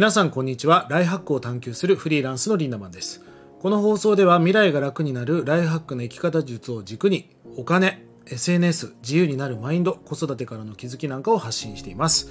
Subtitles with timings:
[0.00, 3.22] 皆さんこんにちはライフハックを探求するフリーランスのリンダマンです
[3.60, 12.30] この放送では未来が楽になるライフハックの生き方術を軸にお金 SNS 自由になるマインド子育てからの気づきなんかを発信しています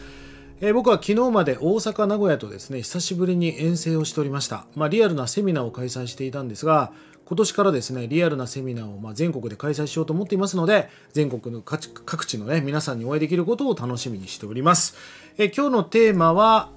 [0.62, 4.66] えー、僕は昨日まで大阪、名古屋とですね、久しぶりに遠征をしておりました。
[4.76, 6.91] まあ、リアルなセミナーを開催していたんですが、
[7.23, 14.98] 今年からですね、リアルなセミナーをま全国で開催しようと思っていますので、全国の各地のね、皆さんにお会いできることを楽しみにしております。
[15.38, 16.72] え、今日のテーマは、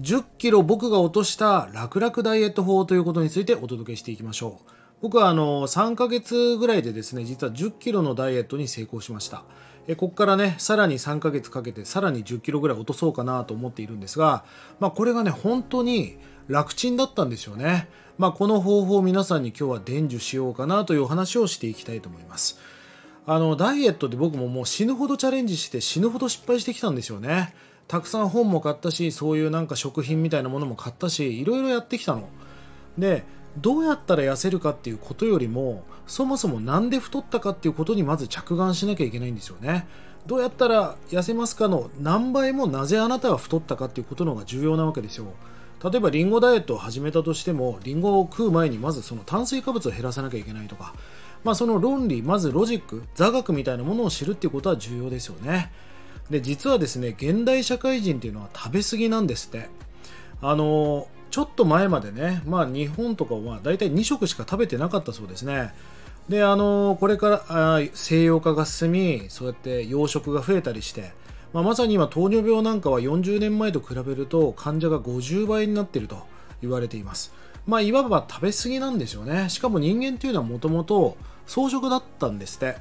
[0.00, 4.70] 10キロ僕が落とした楽々ダイエット法ということについてお届けしていきましょう。
[5.02, 9.44] 僕はあの3ヶ月ぐらいでですね、実は10キロのダイエットに成功しました。
[9.88, 14.44] えここからねさらに3ヶ月かけてさらに1 0キロぐらい落とそうかなと思っているんですが、
[14.80, 16.18] まあ、これがね本当に
[16.48, 22.58] 楽ちんだったんですよね、まあ、この方法を皆さんに今日は伝授しようかなというお話をしていきたいと思います
[23.26, 27.54] あのダイエットで僕ももう死ぬほどチャレンジして死ぬほど失敗してきたんですよね
[27.88, 32.28] たくさん本も買ったしそういうなんか食品みたいなものも買ったしいろいろやってきたの。
[32.98, 33.24] で
[33.58, 39.86] どうやったら痩せるかっていうことよりもそもそも何で太ったかっていうことにまず着眼しなきゃいけないんですよね。
[40.26, 45.26] どうやったら痩せますかの何倍もなぜあなたは太ったかっていうことの方が重要なわけですよ。
[45.82, 50.94] 例えばリンゴダイエットを始めたとしてもリンゴを食う前にまずその炭水化物を減らさなきゃいけないとか。
[51.44, 55.70] まあその論理まずロジック座学みたいなものを知るっていうことは重要ですよね。
[56.30, 59.68] で実はですね現代社会人っていうのは食べ過ぎなんですって
[60.42, 65.74] あのちょっと前までね、まあ、日本とかは大体2食しか食べてなかったそうですね。
[66.28, 67.44] で、あのこれから
[67.76, 71.12] あ西洋化が進み、そうやって洋食が増えたりして、
[71.52, 76.26] まあ、まさに今糖尿病なんかは40年前と比べると患者が50倍になっていると
[76.62, 77.32] 言われています。
[77.66, 79.48] まあ、いわば食べ過ぎなんですよね。
[79.48, 81.16] しかも人間っていうのはもともと
[81.46, 82.76] 草食だったんですって。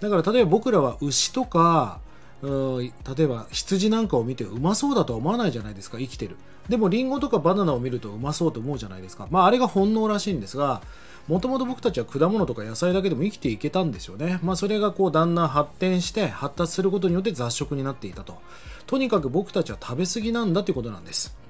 [0.00, 2.00] だから例えば僕らは牛とか
[2.44, 6.36] 例えば羊なんかを見てうまそうだとは思わないじゃないですか生きてる。
[6.68, 9.28] でもリンゴとかバナナを見るとうまそうと思うじゃないですか。
[9.30, 10.82] まああれが本能らしいんですが
[11.28, 14.40] もともと僕たちは果物とか野菜だけでも生きていけたんですよね。
[14.42, 18.38] まあそれがこうだんだん発展して発達することによって雑食になっていたと。
[18.86, 21.43] とにかく僕たちは食べ過ぎなんだということなんです。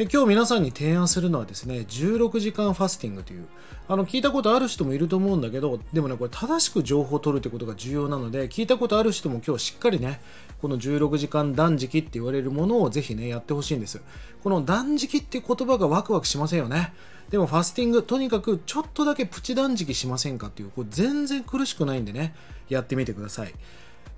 [0.00, 3.44] で今日皆さんに提案するのはですね16時間ファスティングという
[3.86, 10.22] あの聞いたことある人もいると思うんだけどでもねこれ正しく情報を取るってことが重要なので聞いたことある人も今日しっかりね
[10.62, 14.00] この16時間断食って言われるものをぜひねやってほしいんです。
[14.42, 16.94] この断食って言葉がワクワクしませんよね。
[17.28, 22.34] でもファスティングとにかくちょっとだけプチ断食しませんかっていうこれ全然苦しくないんでね
[22.70, 23.54] やってみてください。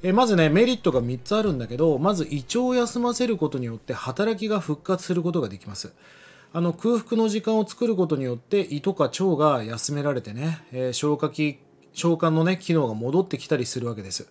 [0.03, 5.93] えまずねメリットが3つあるんだけどまず胃腸を休ませることによって働きが復活することができます。
[6.55, 11.59] あの空腹の時間を作ることによって胃とか腸が休められてね、えー、消化器
[11.95, 14.29] 消化のね機能が戻ってきたりするわけです。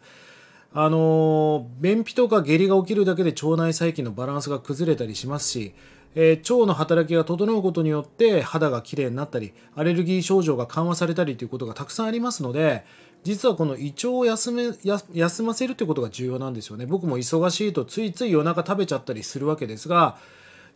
[0.74, 5.74] あの便秘とか下痢が起きるだけで腸内細菌のバランスが崩れたりしますし、
[6.16, 12.84] えー、腸の働きが整うことによって肌がきれいになったりアレルギー症状が緩和されたりということがたくさんありますので
[13.24, 14.72] 実はこの胃腸を休め
[15.14, 16.88] 休ませるということが重要なんですよね。
[16.88, 20.18] 僕も忙しいとついつい夜中食べちゃったりするわけですが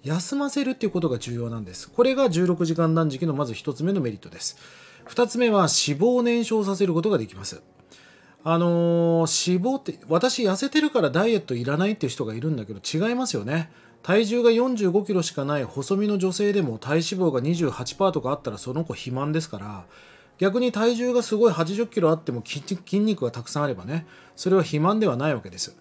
[0.03, 1.89] 休ませるっていうことが重要なんです。
[1.89, 4.57] これが16時間断食のまず1つ目のメリットです。
[5.07, 7.63] 2つ目は脂肪を燃焼させることができます。
[8.43, 13.71] あのー、脂肪って私痩せてるからダイエットいらないっていう人がいるんだけど違いますよね。
[14.05, 19.83] 体重が4 5キロしかない細身の女性でも体脂肪が28%とかあったらその子肥満ですから
[20.37, 24.05] 逆に体重がすごい80キロあっても筋肉がたくさんあればね
[24.35, 25.75] それは肥満ではないわけです。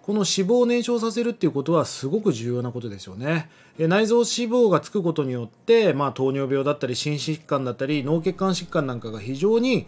[0.00, 3.50] この脂肪を燃焼させるっていうことはすごく重要なことですよね。
[3.76, 9.86] 内臓脂肪がつくことによって、まあ、糖尿病だったり心疾患だったり脳血管疾患なんかが非常に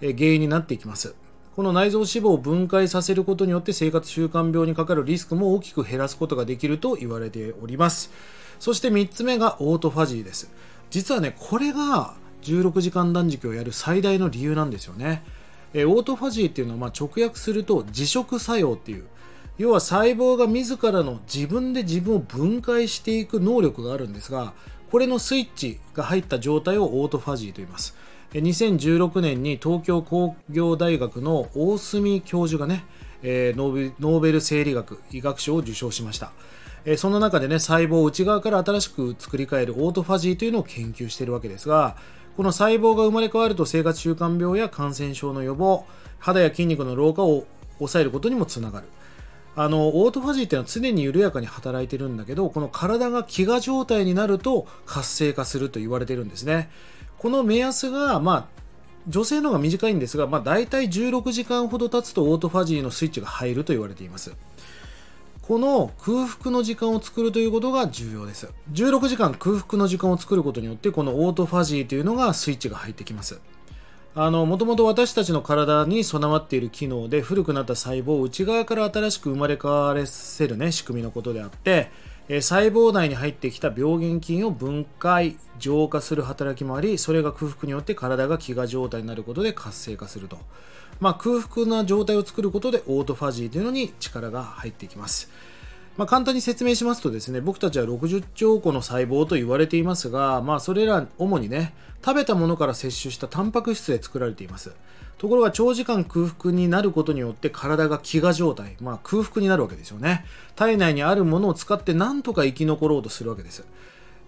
[0.00, 1.14] 原因になっていきます。
[1.58, 8.12] この内臓脂肪を分解させることによって生活習慣病にかかるリスクも大きく減らすことができると言われております。
[8.60, 10.52] そして3つ目がオートファジーです。
[10.90, 15.24] 実はねこれが16時間断食をやる最大の理由なんですよね。
[15.74, 19.08] えオートファジーっていうのはま直訳すると自食作用っていう。
[19.58, 24.52] 要は細胞が自らの自分で自分を分解していく能力があるんですが
[24.92, 27.96] これのスイッチが入った状態をオートファジーと言います。
[28.32, 32.84] 2016年に東京工業大学の大隅教授がね
[33.22, 36.32] ノーベル生理学医学賞を受賞しました。
[36.96, 41.96] その中でね細胞を内側から新しく作り変えるオートファジーというのを研究しているわけですが
[42.36, 45.84] この細胞が生まれ変わると生活習慣病や感染症の予防
[46.18, 47.46] 肌や筋肉の老化を
[47.78, 48.88] 抑えることにもつながる。
[49.56, 56.70] あのオートファジーっていうのは常に緩やかに働いてるんだけどこの体が飢餓状態になると活性化すると言われてるんですね。
[57.18, 58.58] この目安がまあ
[59.08, 64.34] 女性の方が短いんですが、まあ、大体16時間ほど経つとオートファジーのスイッチが入ると言われています。
[65.42, 68.52] この空腹の時間を作るということが重要です。
[68.72, 73.40] 16時間空腹の時間を作ることによってこのオートファジーというのがスイッチが入ってきます。
[74.14, 81.90] あの、もともと私たちの体に備わっている機能で古くなった細胞を内側から新しく生まれ変わらせるね、仕組みのことであって、
[82.30, 90.38] え細胞内に入ってきた病原菌を分解、浄化する働きもあり、それが空腹によって体が飢餓状態になることで活性化すると。
[91.00, 95.30] まあ、空腹な状態を作ることでオートファジーというのに力が入ってきます。
[95.96, 101.72] まあ、簡単に説明しますとですね、僕たちは60兆個の細胞と言われていますが、まあ、それら主にね、
[102.04, 104.72] 食べたものから摂取したタンパク質で作られています。
[105.18, 110.24] ところが長時間空腹になることによって体が飢餓状態、まあ、空腹になるわけですよね。
[110.54, 113.64] 体内にあるものを使って何とか生き残ろうとするわけです。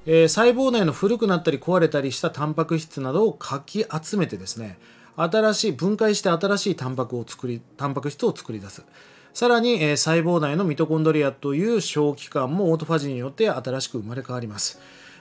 [0.06, 4.78] えー、細胞内の古くなったり壊れたりしたタンパク質などをかき集めてですね、
[5.16, 8.82] 新しい、分解して新しいタンパクを作り、タンパク質を作り出す。
[9.32, 14.80] さらに、えー、細胞内のミトコンドリアという小器官もオートファジーによって新しく生まれ変わります。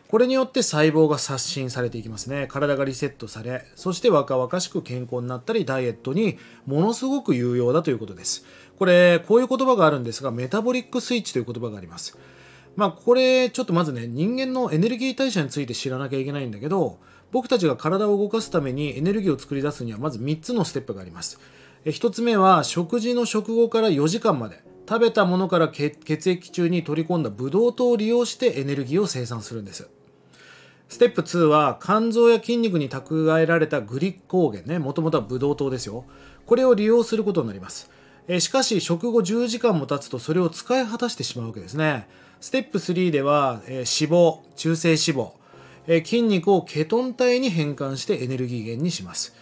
[0.10, 2.48] これによって細胞が刷新されていきますね。
[2.48, 8.44] 体がリセットされ、そして若々しく健康になったり、ダイエットにものすごく有用だということです。
[8.80, 12.18] これ、こういう言葉があるんですが、メタボリックスイッチという言葉があります。
[12.76, 16.98] まあ、これ、ちょっとまずね、人間のエネルギー代謝について知らなきゃいけないんだけど、
[17.32, 21.40] 僕たちが体を動かすためにエネルギーを作り出すには、まず3つのステップがあります。
[21.86, 29.88] 1つ目は食事の食後から4時間まで食べたものから血液中に取り込んだブドウ糖を利用してエネルギーを生産するんです
[30.90, 34.80] ステップ2は肝臓や筋肉に蓄えられたグリコーゲンね。
[34.80, 36.04] もともとはブドウ糖ですよ。
[36.48, 37.92] これを利用することになります。
[38.28, 42.08] えしかし食後10時間も経つとそれを使い果たしてしまうわけですね。
[42.42, 45.32] ステップ3では、え脂肪中性脂肪、
[45.86, 49.36] え筋肉をケトン体に変換してエネルギー源にします。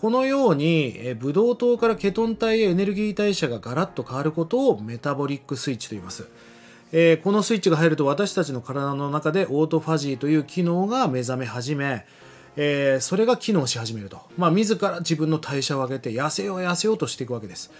[0.00, 6.28] このように、えブドウ糖からケトン体へエネルギー代謝がガラッと変わることをメタボリックスイッチと言います。
[6.92, 12.06] えー、このスイッチが入ると私たちの体の中でオートファジーという機能が目覚め始め、
[12.56, 14.20] えー、それが機能し始めると。
[14.36, 17.70] まあ、自ら自分の代謝を上げて痩せよう痩せようとしていくわけです。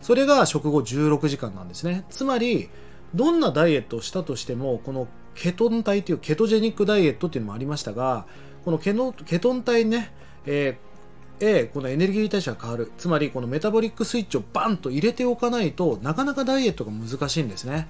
[0.00, 2.04] それが食後16時間なんですね。
[2.10, 2.68] つまり、
[3.14, 8.26] どんなダイエットをしたとしても、このケトン体というケトジェニックダイエットっていうのもありましたが、
[8.64, 10.12] このケノケトン体ね、
[10.46, 10.92] えー
[11.72, 17.88] このエネルギー代謝が変わるつまりこのメタボリックスイッチをバンと入れておかないとなかなかダイエットが難しいんですね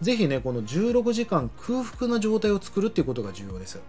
[0.00, 3.80] ぜひねこの16時間空腹な状態を作るっていうことが重要です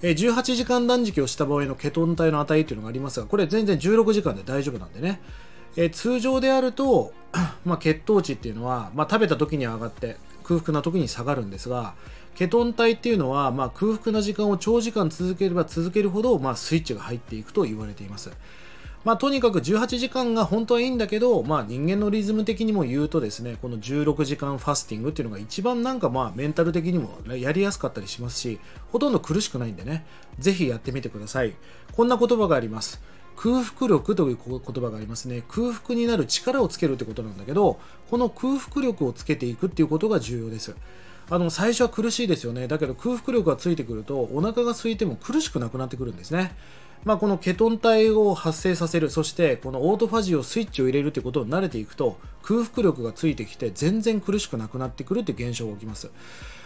[0.00, 5.20] 18時間断食をした場合のケトン体の値っていうのがありますがこれ全然16時間で大丈夫なんでね
[5.76, 7.12] え通常であると、
[7.64, 11.94] まあ、血糖値っていうのは、まあ、食べた時に上がって空腹な時に下がるんですが
[12.34, 18.30] ケトン体っていうのは、まあ、空腹な時間を長時間続ければ続けるほど、まあ、スイッチが入っていくと言われています。
[19.08, 28.60] まあ、とにかく18時間が本当はいいんだけど、まあ、人間のリズム的にも言うとですねこの16時間ファスティングっていうのが一番なんかまあメンタル的にもやりやすかったりしますし
[28.92, 30.04] ほとんど苦しくないんでね。
[30.38, 31.54] ぜひやってみてください。
[31.96, 33.00] こんな言葉があります。
[33.34, 35.42] 空腹力という言葉がありますね。
[35.48, 37.80] 空腹になる力をつけるってことなんだけど
[38.10, 40.76] この空腹力をつけていくっていうことが重要です。
[41.30, 42.68] あの最初は苦しいですよね。
[42.68, 46.54] だけど空腹力がついてくるとお腹が空いても苦しくなくなってくるんですね。
[47.04, 56.10] まあ、このケトン体を発生させるそしてこのオートファジーをスイッチを入れるということに慣れていくと空腹力がついてきて全然苦しくなくなってくるという現象が起きます。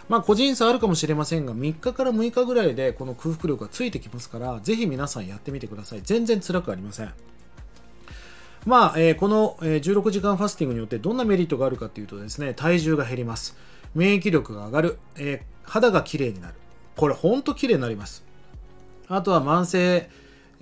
[0.09, 6.01] まあ個人差あるかもしれませんが3日から6日ぐらいでこの空腹力がついてきますからぜひ皆さんやってみてください。
[6.03, 7.12] 全然辛くありません。
[8.67, 13.57] まあ、えー、この16時間ファスティングによってどんなメリットがあるかというとですね体重が減ります。
[13.95, 16.55] 免疫力が上がる、えー、肌が綺麗になる。
[16.97, 18.25] これほんと綺麗になります。
[19.09, 20.09] あとは慢性、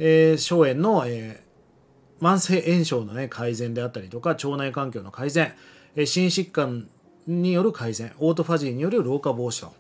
[0.03, 5.55] えー、炎の、えー、慢性炎症の、ね、改善であったりとか腸内環境の改善、
[5.95, 6.89] えー、心疾患
[7.27, 9.73] による改善オートファジーによる老化防止と。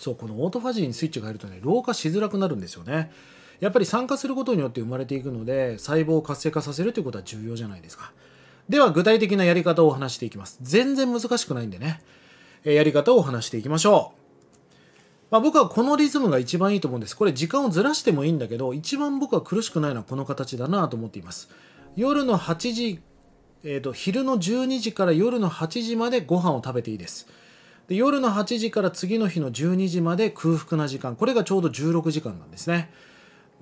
[0.00, 3.10] そうこのオートファジーにスイッチが入るとね老化しづらくなるんですよね。
[3.60, 8.12] やっぱり酸化することによって生まれていくので細胞を活性化させるということは重要じゃないですか。
[8.68, 10.58] では具体的なやり方をお話していきます。
[10.62, 12.00] 全然難しくないんでね
[12.64, 14.21] やり方をお話していきましょう。
[15.32, 17.16] まあ、僕はこのリズムが一番いいと思うんです。
[17.16, 21.48] これ時間をずらしてもいいんだけど、一番僕は苦しくないのはこの形だなと思っています。
[21.96, 23.00] 夜の8時、
[23.64, 27.26] えーと、昼の12時から夜の8時までご飯を食べていいです。
[27.88, 31.16] で夜の8時から次の日の12時まで空腹な時間。
[31.16, 32.92] これがちょうど16時間なんですね。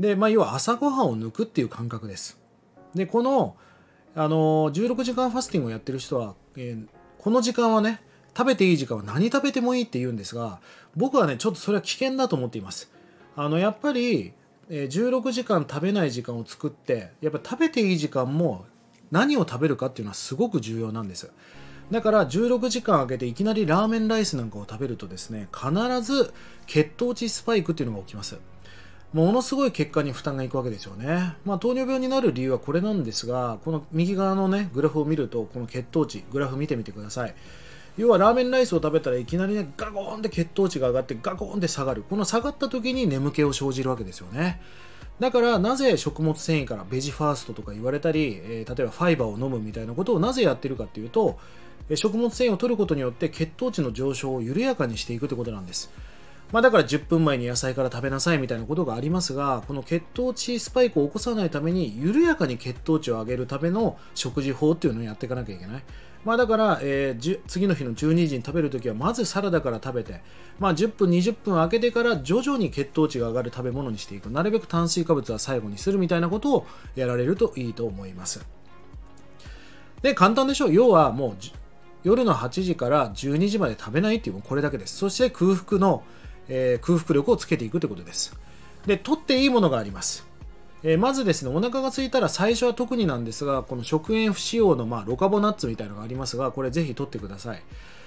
[0.00, 2.36] で、まあ、要は朝ごはんを抜くっていう感覚です。
[2.96, 3.54] で、この、
[4.16, 6.88] あの16時間ファスティングをやってる人は、えー、
[7.20, 8.02] この時間はね、
[8.36, 10.60] 食べていい時間は何食べてもいいって言うんですが
[10.96, 12.90] 僕はねちょっとそれは危険だと思っています。
[13.36, 14.32] あのやっぱり
[14.68, 18.66] 16時間食べない時間を作ってやっぱ食べていい時間も
[19.10, 21.32] 何を食べるかっていうのはすごく重要なんです。
[21.90, 25.72] だから16時間空けていきなりラーメンライスなんかを食べるとですね必
[26.02, 26.32] ず
[26.68, 28.38] 血糖値スパイクっていうのが起きます。
[29.12, 37.34] ものすごい結果に負担がいくわけですよね、まあ、糖尿病になる理由はこれなんですがこの右側のねグラフを見るとこの血糖値グラフ見てみてください。
[37.96, 42.04] 要はラーメンライスを食べたらいきなりねガゴーンって血糖値が上がってガゴーンって下がる。
[42.08, 44.60] この下がった時に眠気を生じるわけですよね。
[45.18, 51.38] だからなぜ食物繊維からベジファーストとか言われたり、えー、例えばファイバーを飲むみたいなことをなぜやってるかっていうと
[51.94, 55.90] 食物繊維を取ることによって血糖値の上昇を緩やかにしていくってことなんです。
[56.52, 65.82] まあ、だから10分前に野菜から食べなさいみたいなことがありますがこの血糖値スパイクを起こさないために緩やかに血糖値を上げるための食事法っていうのをやっていかなきゃいけない、
[66.24, 70.20] まあ、だから、えー、次の日の12時に食べるときはまずサラダから食べて、
[70.58, 78.44] まあ、10分20分空けてから徐々に血糖値が上がる食べ物にしていくなるべく炭水化物は最後にするみたいなことをやられるといいと思います
[80.02, 81.36] で簡単でしょう要はもう
[82.02, 86.02] 夜の8時から12時まで食べないっていうこれだけですそして空腹の
[86.50, 88.36] えー、空腹力をつけていくということです。
[88.84, 90.26] で、取っていいものがあります。
[90.82, 97.62] えー、まずですね、お腹が空いたら最初は特になんですが、この食塩不使用の、まあ、ロカボナッツみたいなのがありますが、これぜひ取ってください。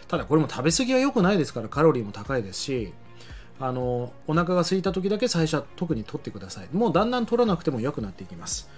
[0.08, 2.94] ただこれも食べ過ぎは良くないですからカロリーも高いですし、
[3.60, 6.68] あのお腹が空いた時だけ最初は特に取ってください。
[6.74, 8.70] もうだんだん取らなくても良くなっていきます。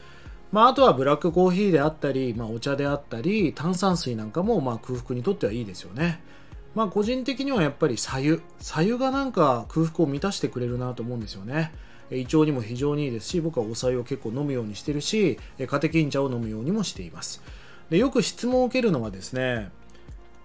[0.52, 6.22] まあ、あとはブラックコーヒーであったり、まあ、お茶であったり、炭酸水なんかもまあ空腹にとってはいいですよね。
[6.76, 11.72] まあ個人的にはやっぱり左右左右がなんか空腹を満たしてくれるなと思うんですよね
[12.12, 17.42] 胃腸にも非常にいいですし僕はお茶を結構飲むようにしてるしカテキン茶を飲むようにもしています。
[17.90, 19.70] でよく質問を受けるのはですね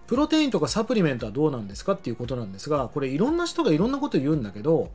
[0.07, 4.91] プロテインとかサプリメントはどうなんですかっていうことなんですがこれいろんな人がいろんなこと言うんだけど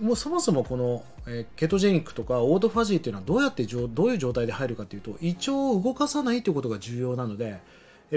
[0.00, 1.04] もうそもそもこの、
[1.54, 7.60] ケトジェニックとかオートファジーっていうのはどうやってどういう状態で入るかっていうと胃腸を動かさないということが重要なので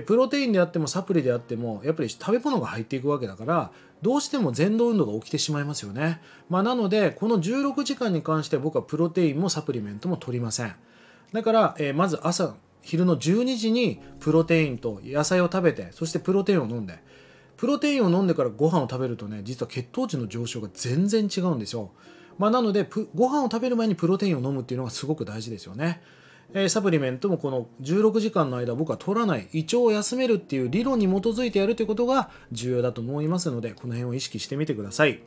[0.08, 10.76] プロテインであってもサプリであってもやっぱり食べ物が入っていくわけだからどうしても前動運動が起きてしまいますよね、まあ、なのでこの16時間に関して僕はプロテインもサプリメントも取りません。
[11.34, 17.00] だから、えー、まず朝昼の12時にプロテインと野菜を食べてそしてプロテインを飲んで。
[17.58, 21.92] プロテインを飲んでからご飯を食べるとね実は血糖値の上昇が全然違うんですよ。
[22.38, 26.02] まあ、なのでご飯を食べる前にプロテインを飲むっていうのがすごく大事ですよね。
[26.54, 29.48] えサプリメントもこの16時間の間僕は取らない。
[29.54, 35.20] 胃腸を休めるっていう理論に基づいてやるということが重要だと思いますのでこの辺を意識してみてください。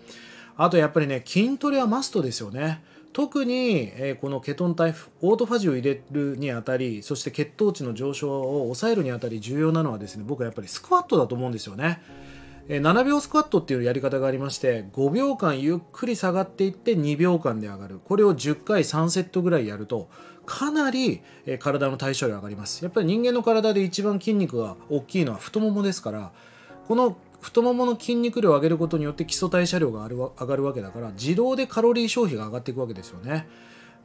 [0.57, 2.83] あとやっぱりね筋トレはマストですよね。
[3.13, 12.01] 特に、えこのケトン体オートファジーを入れるにあたりそして血糖値の上昇を抑えるにあたり重要なのはですね僕はやっぱりスクワットだと思うんですよね。
[12.79, 18.01] 7秒スクワットっていうやり方がありまして5秒間ゆっくり下がっていって2秒間で上がる。
[18.05, 20.09] これを10回3セットぐらいやると
[20.47, 21.21] かなり
[21.59, 22.85] 体の代謝量上がります。
[22.85, 26.31] やっぱり人間の体で一番筋肉が大きいのは太ももですから
[26.87, 33.49] この太ももの筋肉量を上げることによって基礎代謝量が上がるわけだから自動でカロリー消費が上がっていくわけですよね。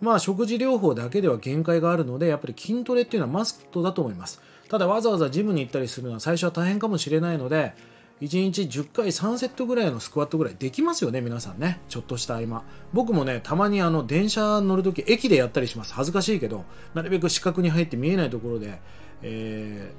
[0.02, 4.42] まあ食事療法だけでは限界があるのでやっぱり筋トレっていうのはマストだと思います。
[4.70, 7.76] ただわざわざジムに行ったりするのは最初は大変かもしれないので
[8.22, 11.82] 1日10回3セットぐらいのスクワットぐらいできますよね皆さんね。
[11.90, 12.64] ちょっとした合間。
[12.94, 15.94] 僕もねたまにあの電車乗るとき駅でやったりします。
[15.94, 18.80] 恥ずかしいけどなるべく視覚に入って見えないところで、
[19.22, 19.92] え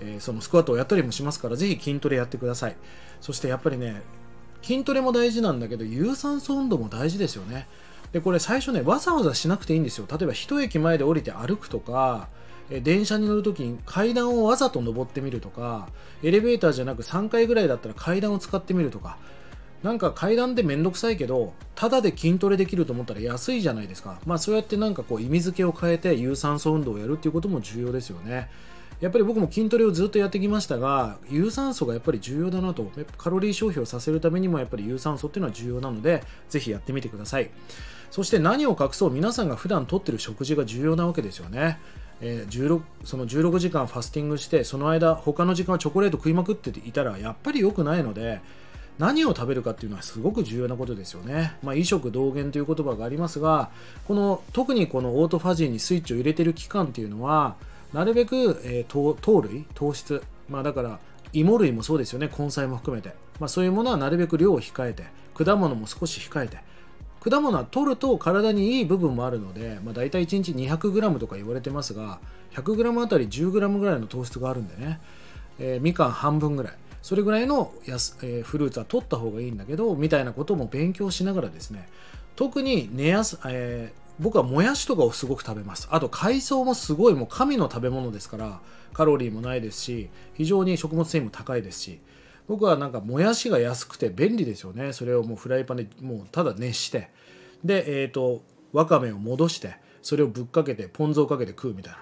[0.00, 2.76] ーえー、そのスクワットをやったりもしますからぜひ筋トレやってください。
[3.22, 4.02] そしてやっぱりね
[4.60, 7.66] 筋トレも大事なんだけど有酸素運動も大事ですよね。
[8.12, 10.06] でこれ最初ねわざわざしなくていいんですよ。
[10.10, 12.28] 例えば一駅前で降りて歩くとか
[12.70, 15.88] 電車に乗るときに階段をわざと登ってみるとか
[16.22, 19.18] エレベーターじゃなく3階ぐらいだったら階段を使ってみるとか。
[19.82, 24.18] なんか階段でめんどくさいけどただで筋トレできると思ったら安いじゃないですか。
[24.26, 28.50] まあそうやってなんかこう意味付けを変えて有酸素運動をやるっていうことも重要ですよね。
[29.00, 32.90] やっぱり僕も筋トレをずっとやってきましたが有酸素がやっぱり重要だなと。
[33.18, 37.50] カロリー消費をさせるためにもやっぱり有酸素っていうのは重要なのでぜひやってみてください。
[38.10, 41.78] そして何を隠そう皆さんが普段とってる食事が重要なわけですよね。
[42.20, 48.40] えー、16その16時間ファスティングしてその間他の時間はチョコレート食いまくっていたらやっぱり良くないので
[48.98, 51.54] 何を食べるかっていうのはすごく重要なことですよね。
[51.62, 53.70] まあ、異食同源という言葉がありますが
[54.06, 57.56] この特にこのオートファジーにスイッチを入れてる期間っていうのは
[57.92, 60.98] なるべく、えー、糖類糖質、まあ、だから
[61.32, 65.04] 芋類もそうですよね根菜も含めて、まあ、そういうものはなるべく量を控えて
[65.34, 66.58] 果物も少し控えて
[67.28, 72.20] 果物は取ると体にいい部分もあるので、まあ、大体1日 200g とか言われてますが
[72.52, 75.00] 100g あたり 10g ぐらいの糖質があるんでね、
[75.58, 76.72] えー、みかん半分ぐらい。
[77.02, 81.88] それぐらいのやす、えー、フルーツは取った方がいいんだけどみたいなことも勉強しながらですね。
[82.34, 85.88] 特に寝やす、えー僕はもやしとかをすごく食べます。
[85.90, 88.60] あと海藻もすごいもう神の食べ物ですから
[88.94, 92.00] カロリーもないですし非常に食物繊維も高いですし。
[92.48, 94.92] 僕はなんかもやしが安くて便利ですよね。
[94.92, 97.10] それをもうフライパンでもうただ熱して。
[97.64, 101.98] でえっ、ー、とわかめを戻してそれをぶっかけてポン酢をかけて食うみたいな。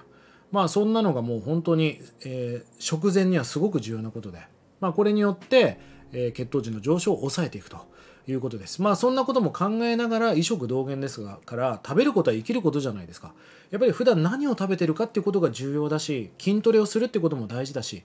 [0.53, 4.41] まあそんなのがもう本当に、えー、食前にはすごく重要なことで。
[4.81, 5.79] まあこれによって、
[6.13, 7.95] えー、血糖値の上昇を抑えていくと。
[8.27, 8.81] いうことです。
[8.81, 13.35] まあそんなことも考えながら異食同源ですがから食べることは生きることじゃないですか。
[13.71, 18.03] やっぱり普段何を食べてるかっていうことが重要だし筋トレをするってことも大事だし、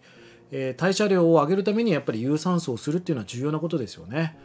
[0.52, 4.38] えー、代謝量を上げるためにやっぱり有酸素をするっていうのは重要なことですよね。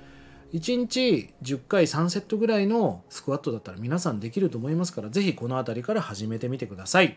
[0.53, 7.17] 1日10回3セットぐらいのスクワットだったら皆さんできると思いますからぜひこの辺りから始めてみてください。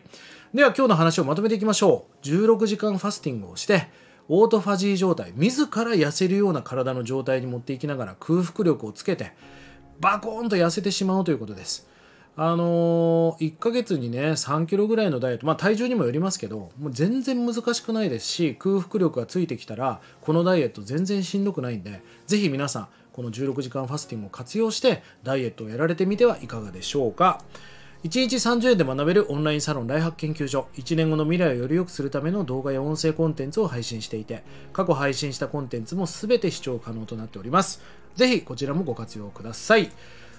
[0.52, 2.26] では今日の話をまとめていきましょう。
[2.26, 3.88] 16時間ファスティングをして
[4.28, 9.32] オートファジー状態自ら痩せるような体の状態に持っていきながら空腹力をつけて
[10.00, 11.88] バコーンと痩せてしまうということです
[12.40, 27.42] あのー、1ヶ月にね3キロぐらいのダイエットまあ体重にもよりますけどもう全然難しくないですし空腹力がついてきたらこのダイエット全然しんどくないんでぜひ皆さんこの16時間ファスティングを活用してダイエットをやられてみてはいかがでしょうか。
[28.04, 37.82] 1日30円で学べるオンラインサロンライハック研究所1年後の未来をより良くするための動画や音声コンテンツを配信していて過去配信したコンテンツも全て視聴可能となっております。
[38.14, 39.90] ぜひこちらもご活用ください。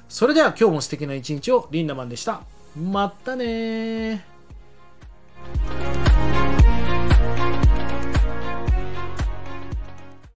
[0.10, 2.42] それでは今日も素敵な一日をリンダマンでした。
[2.76, 4.26] またね